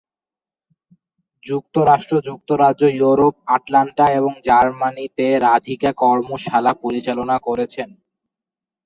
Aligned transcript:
যুক্তরাষ্ট্র, 1.43 2.13
যুক্তরাজ্য, 2.27 2.81
Europe, 2.99 3.33
Atlanta 3.47 4.05
এবং 4.19 4.33
জার্মানিতে 4.47 5.25
রাধিকা 5.45 5.91
কর্মশালা 6.01 6.71
পরিচালনা 6.83 7.37
করেছেন। 7.47 7.89